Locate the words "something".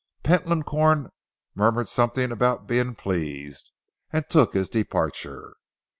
1.87-2.31